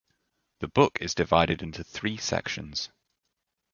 The 0.61 0.67
book 0.67 0.97
is 0.99 1.13
divided 1.13 1.61
into 1.61 1.83
three 1.83 2.17
sections. 2.17 2.89